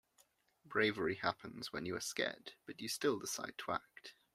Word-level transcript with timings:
Bravery 0.65 1.13
happens 1.13 1.71
when 1.71 1.85
you 1.85 1.95
are 1.95 1.99
scared, 2.01 2.53
but 2.65 2.81
you 2.81 2.87
still 2.87 3.19
decide 3.19 3.55
to 3.59 3.73
act. 3.73 4.15